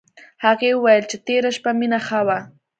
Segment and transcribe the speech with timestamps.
[0.45, 2.39] هغې وویل چې تېره شپه مينه ښه وه